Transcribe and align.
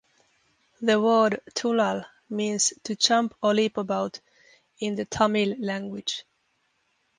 The 0.81 0.99
word 0.99 1.41
"Thullal" 1.53 2.05
means 2.31 2.73
"to 2.85 2.95
jump 2.95 3.35
or 3.43 3.53
leap 3.53 3.77
about" 3.77 4.19
in 4.79 4.95
the 4.95 5.05
Tamil 5.05 5.55
language. 5.59 6.25